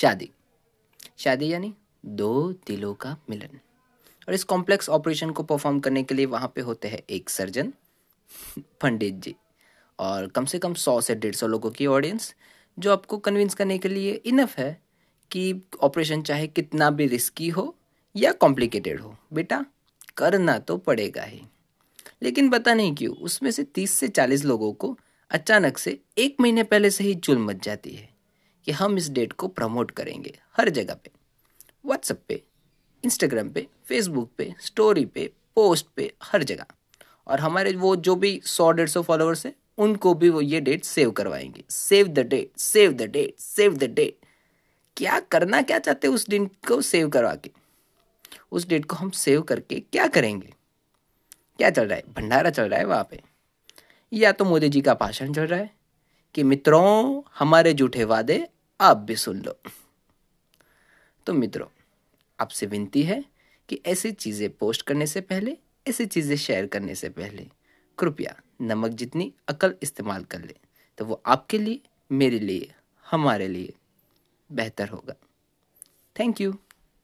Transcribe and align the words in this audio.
शादी। 0.00 0.30
शादी 1.18 1.52
यानी 1.52 1.74
दो 2.06 2.52
दिलों 2.52 2.94
का 2.94 3.16
मिलन। 3.30 3.58
और 4.28 4.34
इस 4.34 4.44
कॉम्प्लेक्स 4.44 4.88
ऑपरेशन 4.88 5.30
को 5.30 5.42
परफॉर्म 5.42 5.80
करने 5.80 6.02
के 6.02 6.14
लिए 6.14 6.26
वहाँ 6.26 6.52
पे 6.54 6.60
होते 6.60 6.88
हैं 6.88 7.02
एक 7.10 7.30
सर्जन 7.30 7.72
पंडित 8.80 9.14
जी, 9.14 9.34
और 9.98 10.26
कम 10.26 10.44
से 10.44 10.58
कम 10.58 10.74
सौ 10.74 11.00
से 11.00 11.14
डेढ़ 11.14 11.34
सौ 11.34 11.46
लोगों 11.46 11.70
की 11.70 11.86
ऑडियंस 11.86 12.34
जो 12.78 12.92
आपको 12.92 13.18
कन्विंस 13.18 13.54
करने 13.54 13.78
के 13.78 13.88
लिए 13.88 14.12
इनफ 14.12 14.58
है 14.58 14.82
कि 15.30 15.62
ऑपरेशन 15.80 16.22
चाहे 16.22 16.46
कितना 16.46 16.90
भी 16.90 17.06
रिस्की 17.06 17.48
हो 17.48 17.76
या 18.16 18.32
कॉम्प्लिकेटेड 18.32 19.00
हो, 19.00 19.16
बेटा, 19.32 19.64
करना 20.16 20.58
तो 20.58 20.76
पड़ेगा 20.76 21.22
ही। 21.22 21.42
लेकिन 22.22 22.50
पता 22.50 22.74
नहीं 22.74 22.94
क्यों, 22.94 23.14
उसमें 23.14 23.50
से 23.50 23.64
तीस 23.64 23.90
से 23.90 24.08
चालीस 24.08 24.44
लोगों 24.44 24.72
को 24.72 24.98
अचानक 25.30 25.78
से 25.78 26.00
एक 26.18 26.36
महीने 26.40 26.62
पहले 26.62 26.90
से 26.90 27.04
ही 27.04 27.14
चुल 27.14 27.38
मच 27.38 27.64
जाती 27.64 27.90
है। 27.90 28.09
कि 28.64 28.72
हम 28.72 28.98
इस 28.98 29.08
डेट 29.08 29.32
को 29.32 29.48
प्रमोट 29.48 29.90
करेंगे, 29.90 30.38
हर 30.56 30.68
जगह 30.68 30.94
पे। 30.94 31.10
व्हाट्सएप 31.86 32.22
पे 32.28 32.42
इंस्टाग्राम 33.04 33.50
पे 33.50 33.66
फेसबुक 33.84 34.30
पे 34.38 34.54
स्टोरी 34.60 35.04
पे 35.04 35.32
पोस्ट 35.54 35.86
पे, 35.96 36.14
हर 36.22 36.42
जगह। 36.42 36.64
और 37.26 37.40
हमारे 37.40 37.72
वो 37.72 37.96
जो 37.96 38.16
भी 38.16 38.40
सौ, 38.44 38.72
डेढ़ 38.72 38.88
सौ 38.88 39.02
फॉलोअर्स 39.02 39.46
हैं, 39.46 39.54
उनको 39.78 40.14
भी 40.14 40.28
वो 40.28 40.40
ये 40.40 40.60
डेट 40.60 40.84
सेव 40.84 41.10
करवाएँगे। 41.10 41.64
Save 41.70 42.08
the 42.08 42.18
date 42.18 42.58
save 42.58 42.92
the 42.92 43.02
date 43.02 43.40
save 43.40 43.76
the 43.76 43.84
date 43.84 44.16
क्या 44.96 45.20
करना 45.20 45.62
क्या 45.62 45.78
चाहते 45.78 46.08
उस 46.08 46.26
दिन 46.26 46.46
को 46.46 46.82
सेव 46.82 47.08
करवा 47.08 47.34
के? 47.34 47.50
उस 48.52 48.68
डेट 48.68 48.84
को 48.84 48.96
हम 48.96 49.10
सेव 49.10 49.42
करके 49.42 49.80
क्या 49.80 50.06
करेंगे? 50.06 50.52
क्या 51.58 51.70
चल 51.70 51.86
रहा 51.86 51.96
है? 51.96 52.04
भंडारा 52.14 52.50
चल 52.50 52.68
रहा 52.68 52.78
है 52.78 52.86
वहाँ 52.86 53.08
पे। 53.10 53.20
या 54.12 54.32
तो 54.32 54.44
मोदी 54.44 54.68
जी 54.68 54.80
का 54.80 54.94
भाषण 54.94 55.34
चल 55.34 55.42
रहा 55.42 55.60
है 55.60 55.79
कि 56.34 56.42
मित्रों, 56.42 57.22
हमारे 57.38 57.74
झूठे 57.74 58.04
वादे 58.04 58.46
आप 58.80 58.96
भी 58.96 59.16
सुन 59.16 59.42
लो। 59.42 59.56
तो 61.26 61.32
मित्रों, 61.32 61.66
आपसे 62.38 62.66
विनती 62.66 63.02
है 63.02 63.24
कि 63.68 63.80
ऐसी 63.86 64.12
चीज़ें 64.12 64.48
पोस्ट 64.50 64.82
करने 64.82 65.06
से 65.06 65.20
पहले, 65.20 65.56
ऐसी 65.86 66.06
चीज़ें 66.06 66.36
शेयर 66.36 66.66
करने 66.66 66.94
से 66.94 67.08
पहले, 67.08 67.46
कृपया 67.98 68.34
नमक 68.60 68.90
जितनी 68.90 69.32
अकल 69.48 69.74
इस्तेमाल 69.82 70.24
कर 70.24 70.40
ले 70.40 70.54
तो 70.98 71.04
वो 71.04 71.20
आपके 71.26 71.58
लिए, 71.58 71.80
मेरे 72.10 72.38
लिए, 72.38 72.72
हमारे 73.06 73.48
लिए 73.48 73.72
बेहतर 74.50 74.88
होगा। 74.88 75.14
Thank 76.16 76.40
you 76.40 76.54